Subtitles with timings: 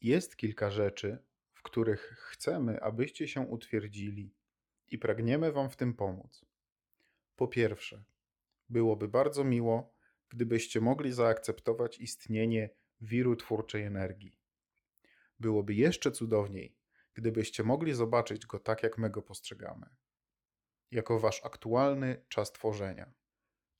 [0.00, 1.18] Jest kilka rzeczy,
[1.52, 4.34] w których chcemy, abyście się utwierdzili
[4.88, 6.44] i pragniemy Wam w tym pomóc.
[7.36, 8.04] Po pierwsze,
[8.68, 9.94] byłoby bardzo miło,
[10.28, 14.38] gdybyście mogli zaakceptować istnienie wiru twórczej energii.
[15.40, 16.76] Byłoby jeszcze cudowniej,
[17.14, 19.86] gdybyście mogli zobaczyć go tak, jak my go postrzegamy.
[20.90, 23.12] Jako wasz aktualny czas tworzenia.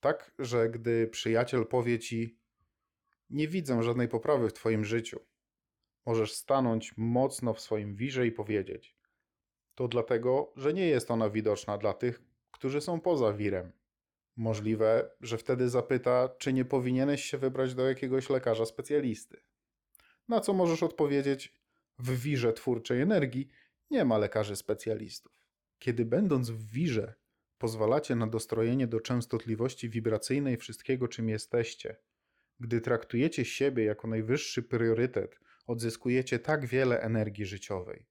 [0.00, 2.39] Tak, że gdy przyjaciel powie ci:
[3.30, 5.21] Nie widzę żadnej poprawy w twoim życiu,
[6.09, 8.97] możesz stanąć mocno w swoim wirze i powiedzieć:
[9.75, 13.73] To dlatego, że nie jest ona widoczna dla tych, którzy są poza wirem.
[14.37, 19.41] Możliwe, że wtedy zapyta, czy nie powinieneś się wybrać do jakiegoś lekarza specjalisty.
[20.29, 21.55] Na co możesz odpowiedzieć:
[21.99, 23.49] W wirze twórczej energii
[23.91, 25.33] nie ma lekarzy specjalistów.
[25.79, 27.15] Kiedy będąc w wirze,
[27.59, 31.97] pozwalacie na dostrojenie do częstotliwości wibracyjnej wszystkiego, czym jesteście,
[32.61, 38.07] gdy traktujecie siebie jako najwyższy priorytet, odzyskujecie tak wiele energii życiowej.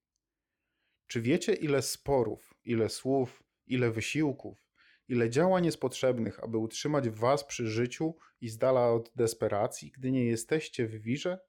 [1.07, 4.67] Czy wiecie, ile sporów, ile słów, ile wysiłków,
[5.07, 10.11] ile działań jest potrzebnych, aby utrzymać was przy życiu i z dala od desperacji, gdy
[10.11, 11.39] nie jesteście w wirze?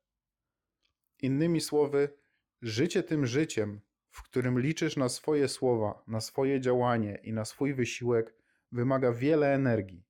[1.23, 2.19] Innymi słowy,
[2.63, 7.75] życie tym życiem, w którym liczysz na swoje słowa, na swoje działanie i na swój
[7.75, 8.35] wysiłek,
[8.73, 10.05] wymaga wiele energii.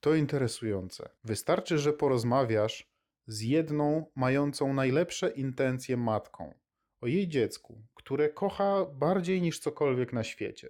[0.00, 1.10] To interesujące.
[1.24, 2.93] Wystarczy, że porozmawiasz
[3.26, 6.54] z jedną mającą najlepsze intencje matką
[7.00, 10.68] o jej dziecku, które kocha bardziej niż cokolwiek na świecie.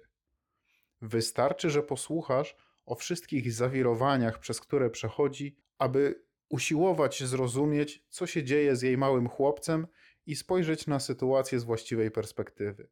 [1.01, 8.75] Wystarczy, że posłuchasz o wszystkich zawirowaniach, przez które przechodzi, aby usiłować zrozumieć, co się dzieje
[8.75, 9.87] z jej małym chłopcem
[10.25, 12.87] i spojrzeć na sytuację z właściwej perspektywy.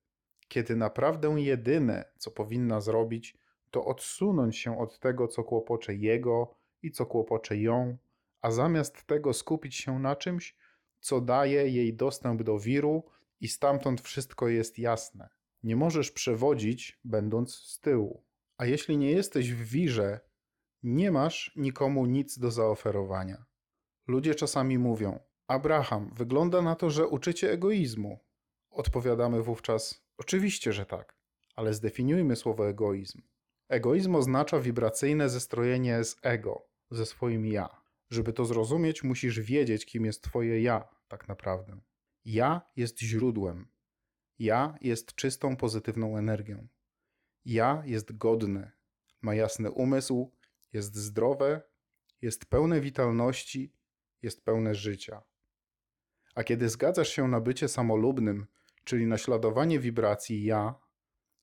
[0.47, 3.38] Kiedy naprawdę jedyne, co powinna zrobić,
[3.72, 7.97] to odsunąć się od tego, co kłopocze jego i co kłopocze ją,
[8.44, 10.56] a zamiast tego skupić się na czymś,
[11.00, 13.04] co daje jej dostęp do wiru
[13.40, 15.30] i stamtąd wszystko jest jasne.
[15.64, 18.24] Nie możesz przewodzić, będąc z tyłu.
[18.58, 20.20] A jeśli nie jesteś w wirze,
[20.84, 23.46] nie masz nikomu nic do zaoferowania.
[24.08, 28.20] Ludzie czasami mówią: Abraham, wygląda na to, że uczycie egoizmu.
[28.70, 31.18] Odpowiadamy wówczas: Oczywiście, że tak,
[31.56, 33.22] ale zdefiniujmy słowo egoizm.
[33.70, 37.83] Egoizm oznacza wibracyjne zestrojenie z ego, ze swoim ja.
[38.13, 41.79] Żeby to zrozumieć, musisz wiedzieć, kim jest Twoje ja, tak naprawdę.
[42.25, 43.68] Ja jest źródłem.
[44.40, 46.68] Ja jest czystą, pozytywną energią.
[47.46, 48.72] Ja jest godny,
[49.22, 50.31] ma jasny umysł,
[50.73, 51.62] jest zdrowe,
[52.22, 53.73] jest pełne witalności,
[54.22, 55.22] jest pełne życia.
[56.35, 58.47] A kiedy zgadzasz się na bycie samolubnym,
[58.84, 60.75] czyli naśladowanie wibracji ja,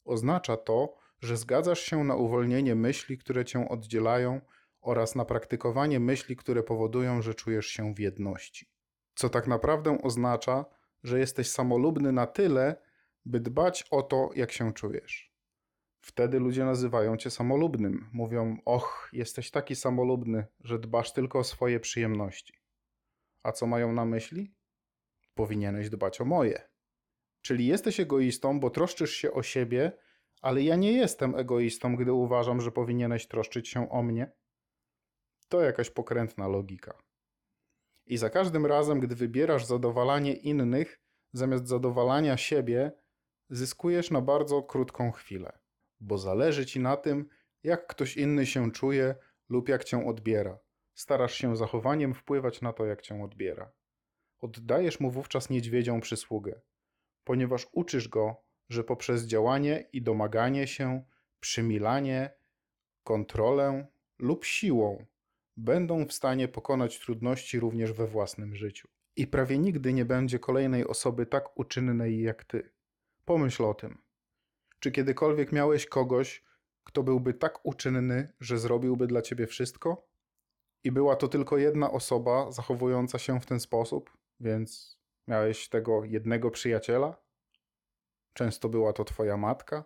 [0.04, 4.40] oznacza to, że zgadzasz się na uwolnienie myśli, które cię oddzielają,
[4.80, 8.66] oraz na praktykowanie myśli, które powodują, że czujesz się w jedności.
[9.14, 10.64] Co tak naprawdę oznacza,
[11.02, 12.76] że jesteś samolubny na tyle,
[13.24, 15.30] by dbać o to, jak się czujesz.
[16.00, 18.10] Wtedy ludzie nazywają cię samolubnym.
[18.12, 22.54] Mówią: Och, jesteś taki samolubny, że dbasz tylko o swoje przyjemności.
[23.42, 24.54] A co mają na myśli?
[25.34, 26.70] Powinieneś dbać o moje.
[27.42, 29.92] Czyli jesteś egoistą, bo troszczysz się o siebie,
[30.42, 34.32] ale ja nie jestem egoistą, gdy uważam, że powinieneś troszczyć się o mnie.
[35.50, 36.98] To jakaś pokrętna logika.
[38.06, 41.00] I za każdym razem, gdy wybierasz zadowalanie innych
[41.32, 42.92] zamiast zadowalania siebie,
[43.48, 45.58] zyskujesz na bardzo krótką chwilę,
[46.00, 47.28] bo zależy ci na tym,
[47.62, 49.14] jak ktoś inny się czuje
[49.48, 50.58] lub jak cię odbiera.
[50.94, 53.72] Starasz się zachowaniem wpływać na to, jak cię odbiera.
[54.40, 56.60] Oddajesz mu wówczas niedźwiedzią przysługę,
[57.24, 58.36] ponieważ uczysz go,
[58.68, 61.04] że poprzez działanie i domaganie się,
[61.40, 62.30] przymilanie,
[63.04, 63.86] kontrolę
[64.18, 65.06] lub siłą
[65.56, 68.88] będą w stanie pokonać trudności również we własnym życiu.
[69.16, 72.72] I prawie nigdy nie będzie kolejnej osoby tak uczynnej jak ty.
[73.24, 74.02] Pomyśl o tym.
[74.80, 76.44] Czy kiedykolwiek miałeś kogoś,
[76.84, 80.08] kto byłby tak uczynny, że zrobiłby dla ciebie wszystko?
[80.84, 84.10] I była to tylko jedna osoba zachowująca się w ten sposób,
[84.40, 87.16] więc miałeś tego jednego przyjaciela?
[88.32, 89.84] Często była to twoja matka?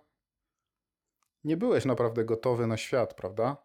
[1.44, 3.63] Nie byłeś naprawdę gotowy na świat, prawda?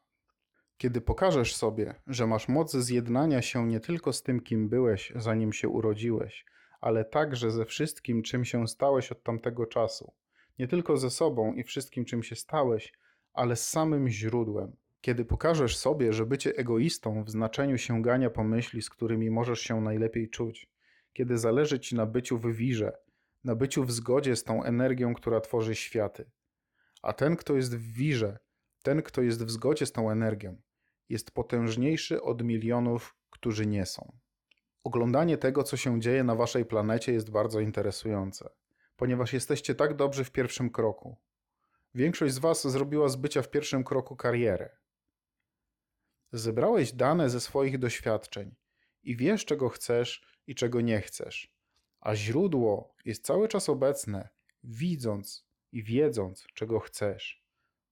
[0.81, 5.53] Kiedy pokażesz sobie, że masz moc zjednania się nie tylko z tym, kim byłeś, zanim
[5.53, 6.45] się urodziłeś,
[6.81, 10.13] ale także ze wszystkim, czym się stałeś od tamtego czasu,
[10.59, 12.93] nie tylko ze sobą i wszystkim, czym się stałeś,
[13.33, 14.75] ale z samym źródłem.
[15.01, 19.81] Kiedy pokażesz sobie, że bycie egoistą w znaczeniu sięgania po myśli, z którymi możesz się
[19.81, 20.69] najlepiej czuć,
[21.13, 22.91] kiedy zależy ci na byciu w wirze,
[23.43, 26.29] na byciu w zgodzie z tą energią, która tworzy światy.
[27.01, 28.39] A ten, kto jest w wirze,
[28.83, 30.61] ten, kto jest w zgodzie z tą energią,
[31.09, 34.17] jest potężniejszy od milionów, którzy nie są.
[34.83, 38.49] Oglądanie tego, co się dzieje na waszej planecie, jest bardzo interesujące,
[38.95, 41.17] ponieważ jesteście tak dobrzy w pierwszym kroku.
[41.95, 44.69] Większość z was zrobiła z bycia w pierwszym kroku karierę.
[46.31, 48.55] Zebrałeś dane ze swoich doświadczeń
[49.03, 51.53] i wiesz, czego chcesz i czego nie chcesz,
[51.99, 54.29] a źródło jest cały czas obecne,
[54.63, 57.43] widząc i wiedząc, czego chcesz,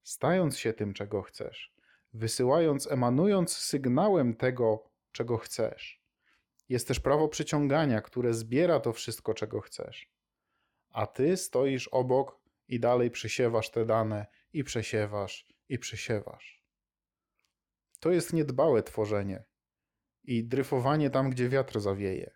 [0.04, 1.77] stając się tym, czego chcesz,
[2.14, 6.02] wysyłając, emanując sygnałem tego, czego chcesz.
[6.70, 10.12] Jest też prawo przyciągania, które zbiera to wszystko, czego chcesz.
[10.90, 16.64] A ty stoisz obok i dalej przesiewasz te dane, i przesiewasz, i przesiewasz.
[18.00, 19.44] To jest niedbałe tworzenie
[20.24, 22.32] i dryfowanie tam, gdzie wiatr zawieje.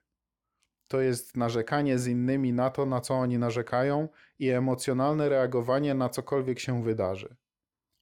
[0.88, 4.09] To jest narzekanie z innymi na to, na co oni narzekają,
[4.39, 7.35] i emocjonalne reagowanie na cokolwiek się wydarzy.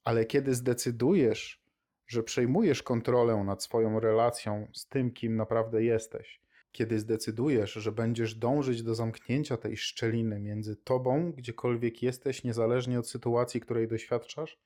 [0.03, 1.63] Ale kiedy zdecydujesz,
[2.07, 6.41] że przejmujesz kontrolę nad swoją relacją z tym, kim naprawdę jesteś,
[6.71, 13.09] kiedy zdecydujesz, że będziesz dążyć do zamknięcia tej szczeliny między tobą, gdziekolwiek jesteś, niezależnie od
[13.09, 14.59] sytuacji, której doświadczasz,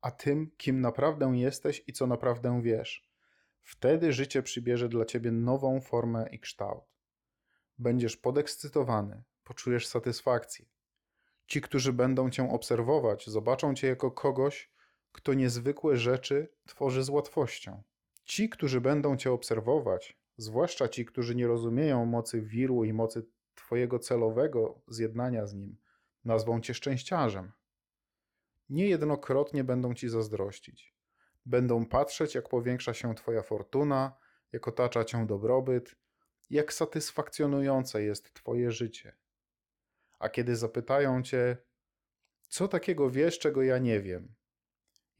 [0.00, 3.10] a tym, kim naprawdę jesteś i co naprawdę wiesz,
[3.62, 6.84] wtedy życie przybierze dla ciebie nową formę i kształt.
[7.78, 10.66] Będziesz podekscytowany, poczujesz satysfakcję.
[11.46, 14.70] Ci, którzy będą cię obserwować, zobaczą cię jako kogoś,
[15.12, 17.82] kto niezwykłe rzeczy tworzy z łatwością.
[18.24, 23.98] Ci, którzy będą cię obserwować, zwłaszcza ci, którzy nie rozumieją mocy wiru i mocy twojego
[23.98, 25.76] celowego zjednania z nim,
[26.24, 27.52] nazwą cię szczęściarzem.
[28.68, 30.94] Niejednokrotnie będą ci zazdrościć.
[31.46, 34.16] Będą patrzeć, jak powiększa się twoja fortuna,
[34.52, 35.96] jak otacza cię dobrobyt,
[36.50, 39.16] jak satysfakcjonujące jest twoje życie.
[40.18, 41.56] A kiedy zapytają cię,
[42.48, 44.34] co takiego wiesz, czego ja nie wiem,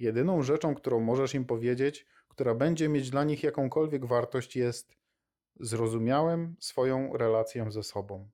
[0.00, 4.96] Jedyną rzeczą, którą możesz im powiedzieć, która będzie mieć dla nich jakąkolwiek wartość, jest:
[5.60, 8.30] Zrozumiałem swoją relację ze sobą.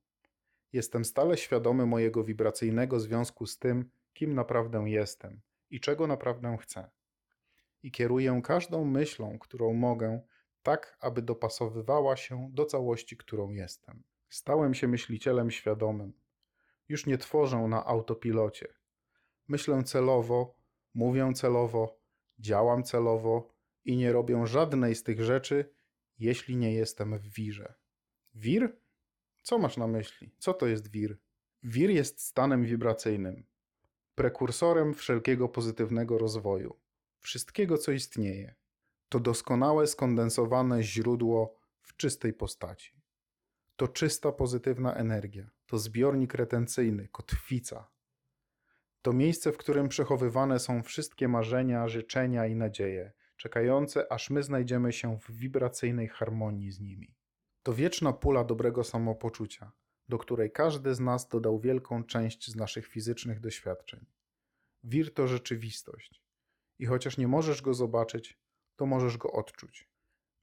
[0.73, 5.41] Jestem stale świadomy mojego wibracyjnego związku z tym, kim naprawdę jestem
[5.71, 6.91] i czego naprawdę chcę.
[7.83, 10.21] I kieruję każdą myślą, którą mogę,
[10.63, 14.03] tak, aby dopasowywała się do całości, którą jestem.
[14.29, 16.13] Stałem się myślicielem świadomym.
[16.89, 18.69] Już nie tworzę na autopilocie.
[19.49, 20.56] Myślę celowo
[20.97, 22.01] mówię celowo,
[22.39, 23.49] działam celowo
[23.85, 25.75] i nie robię żadnej z tych rzeczy,
[26.19, 27.75] jeśli nie jestem w wirze.
[28.35, 28.77] Wir?
[29.43, 30.35] Co masz na myśli?
[30.39, 31.17] Co to jest wir?
[31.63, 33.47] Wir jest stanem wibracyjnym,
[34.15, 36.77] prekursorem wszelkiego pozytywnego rozwoju,
[37.19, 38.55] wszystkiego, co istnieje.
[39.09, 43.03] To doskonałe, skondensowane źródło w czystej postaci.
[43.77, 47.96] To czysta, pozytywna energia, to zbiornik retencyjny, kotwica,
[49.07, 54.93] to miejsce, w którym przechowywane są wszystkie marzenia, życzenia i nadzieje, czekające, aż my znajdziemy
[54.93, 57.15] się w wibracyjnej harmonii z nimi.
[57.63, 59.73] To wieczna pula dobrego samopoczucia,
[60.09, 64.07] do której każdy z nas dodał wielką część z naszych fizycznych doświadczeń.
[64.85, 66.23] Wir to rzeczywistość.
[66.79, 68.39] I chociaż nie możesz go zobaczyć,
[68.77, 69.89] to możesz go odczuć.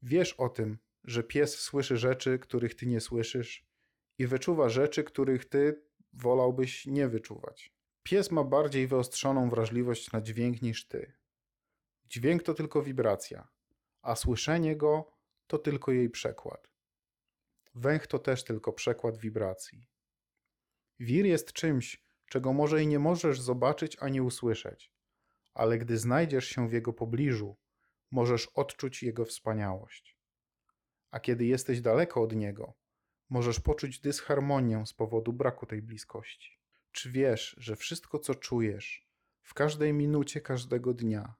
[0.02, 3.66] Wiesz o tym, że pies słyszy rzeczy, których ty nie słyszysz,
[4.18, 5.84] i wyczuwa rzeczy, których ty
[6.14, 7.73] wolałbyś nie wyczuwać.
[8.04, 11.14] Pies ma bardziej wyostrzoną wrażliwość na dźwięk niż ty.
[12.10, 13.48] Dźwięk to tylko wibracja,
[14.02, 15.12] a słyszenie go
[15.48, 16.70] to tylko jej przekład.
[17.76, 19.88] Węch to też tylko przekład wibracji.
[21.00, 24.92] Wir jest czymś, czego może i nie możesz zobaczyć ani usłyszeć,
[25.54, 27.58] ale gdy znajdziesz się w jego pobliżu,
[28.12, 30.18] możesz odczuć jego wspaniałość.
[31.12, 32.74] A kiedy jesteś daleko od niego,
[33.30, 36.63] możesz poczuć dysharmonię z powodu braku tej bliskości.
[36.94, 39.08] Czy wiesz, że wszystko, co czujesz
[39.42, 41.36] w każdej minucie każdego dnia,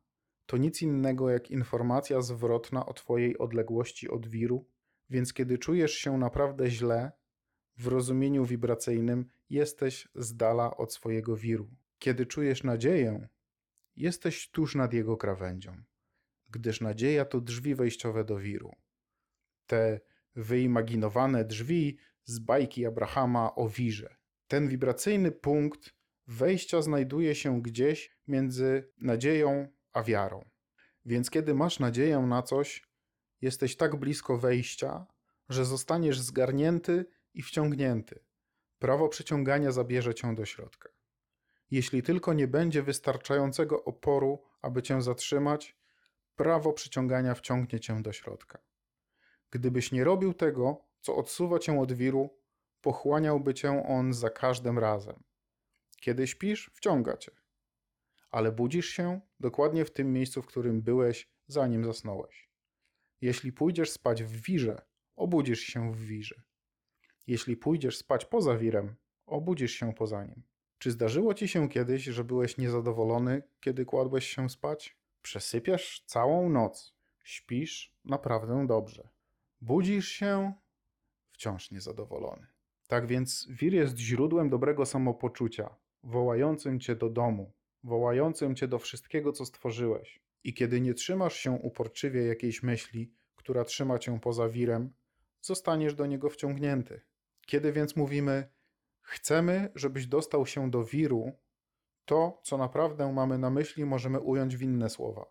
[0.46, 4.68] to nic innego jak informacja zwrotna o Twojej odległości od wiru?
[5.10, 7.12] Więc kiedy czujesz się naprawdę źle,
[7.78, 11.70] w rozumieniu wibracyjnym jesteś z dala od swojego wiru.
[12.00, 13.28] Kiedy czujesz nadzieję,
[13.96, 15.84] jesteś tuż nad jego krawędzią,
[16.50, 18.72] gdyż nadzieja to drzwi wejściowe do wiru.
[19.68, 20.00] Te
[20.36, 24.23] wyimaginowane drzwi z bajki Abrahama o wirze
[24.54, 25.94] ten wibracyjny punkt
[26.28, 30.50] wejścia znajduje się gdzieś między nadzieją a wiarą.
[31.06, 32.88] Więc kiedy masz nadzieję na coś,
[33.42, 35.06] jesteś tak blisko wejścia,
[35.50, 38.20] że zostaniesz zgarnięty i wciągnięty.
[38.80, 40.90] Prawo przyciągania zabierze cię do środka.
[41.72, 45.78] Jeśli tylko nie będzie wystarczającego oporu, aby cię zatrzymać,
[46.36, 48.60] prawo przyciągania wciągnie cię do środka.
[49.52, 52.43] Gdybyś nie robił tego, co odsuwa cię od wiru,
[52.84, 55.24] pochłaniałby cię on za każdym razem.
[55.98, 57.32] Kiedy śpisz, wciąga cię.
[58.32, 62.50] Ale budzisz się dokładnie w tym miejscu, w którym byłeś, zanim zasnąłeś.
[63.22, 64.82] Jeśli pójdziesz spać w wirze,
[65.16, 66.42] obudzisz się w wirze.
[67.28, 70.44] Jeśli pójdziesz spać poza wirem, obudzisz się poza nim.
[70.78, 74.98] Czy zdarzyło ci się kiedyś, że byłeś niezadowolony, kiedy kładłeś się spać?
[75.22, 79.10] Przesypiasz całą noc, śpisz naprawdę dobrze.
[79.62, 80.54] Budzisz się
[81.32, 82.53] wciąż niezadowolony.
[82.94, 89.32] Tak więc wir jest źródłem dobrego samopoczucia, wołającym cię do domu, wołającym cię do wszystkiego,
[89.32, 90.22] co stworzyłeś.
[90.44, 94.94] I kiedy nie trzymasz się uporczywie jakiejś myśli, która trzyma cię poza wirem,
[95.42, 97.02] zostaniesz do niego wciągnięty.
[97.46, 98.50] Kiedy więc mówimy,
[99.02, 101.32] chcemy, żebyś dostał się do wiru,
[102.06, 105.26] to, co naprawdę mamy na myśli, możemy ująć w inne słowa.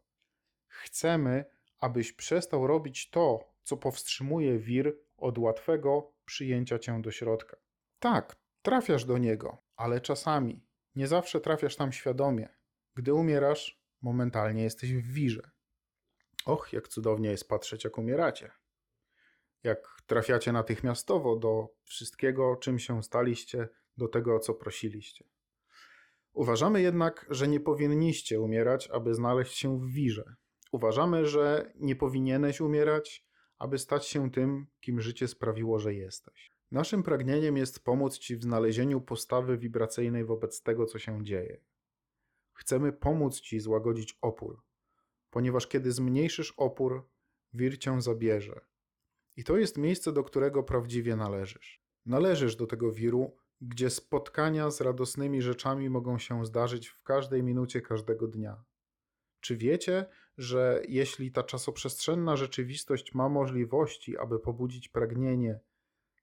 [0.67, 1.45] Chcemy,
[1.79, 7.57] abyś przestał robić to, co powstrzymuje wir od łatwego przyjęcia cię do środka.
[7.99, 12.49] Tak, trafiasz do niego, ale czasami, nie zawsze trafiasz tam świadomie.
[12.95, 15.51] Gdy umierasz, momentalnie jesteś w wirze.
[16.45, 18.51] Och, jak cudownie jest patrzeć, jak umieracie.
[19.63, 25.25] Jak trafiacie natychmiastowo do wszystkiego, czym się staliście, do tego, o co prosiliście.
[26.33, 30.35] Uważamy jednak, że nie powinniście umierać, aby znaleźć się w wirze.
[30.73, 33.27] Uważamy, że nie powinieneś umierać,
[33.63, 36.51] aby stać się tym, kim życie sprawiło, że jesteś.
[36.71, 41.61] Naszym pragnieniem jest pomóc Ci w znalezieniu postawy wibracyjnej wobec tego, co się dzieje.
[42.53, 44.63] Chcemy pomóc Ci złagodzić opór,
[45.31, 47.09] ponieważ kiedy zmniejszysz opór,
[47.53, 48.61] wir Cię zabierze.
[49.37, 51.83] I to jest miejsce, do którego prawdziwie należysz.
[52.07, 57.81] Należysz do tego wiru, gdzie spotkania z radosnymi rzeczami mogą się zdarzyć w każdej minucie
[57.81, 58.65] każdego dnia.
[59.41, 60.07] Czy wiecie,
[60.39, 65.61] że jeśli ta czasoprzestrzenna rzeczywistość ma możliwości, aby pobudzić pragnienie,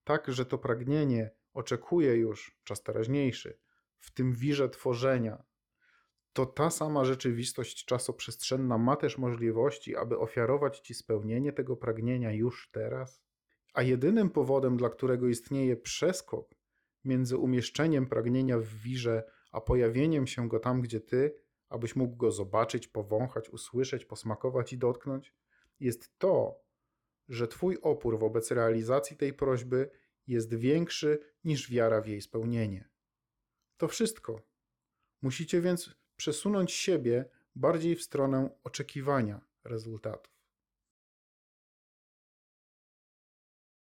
[0.04, 3.60] tak, że to pragnienie oczekuje już czas teraźniejszy,
[4.00, 5.44] w tym wirze tworzenia,
[6.34, 12.70] to ta sama rzeczywistość czasoprzestrzenna ma też możliwości, aby ofiarować ci spełnienie tego pragnienia już
[12.72, 13.24] teraz?
[13.74, 16.56] A jedynym powodem, dla którego istnieje przeskok
[17.06, 21.36] między umieszczeniem pragnienia w wirze, a pojawieniem się go tam, gdzie ty,
[21.70, 25.34] abyś mógł go zobaczyć, powąchać, usłyszeć, posmakować i dotknąć,
[25.80, 26.64] jest to,
[27.30, 29.90] że Twój opór wobec realizacji tej prośby
[30.28, 32.90] jest większy niż wiara w jej spełnienie.
[33.78, 34.42] To wszystko.
[35.22, 40.39] Musicie więc przesunąć siebie bardziej w stronę oczekiwania rezultatów.